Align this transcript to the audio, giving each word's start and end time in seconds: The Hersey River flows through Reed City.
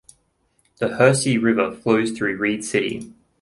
The 0.79 0.95
Hersey 0.97 1.37
River 1.37 1.75
flows 1.75 2.09
through 2.13 2.37
Reed 2.37 2.65
City. 2.65 3.13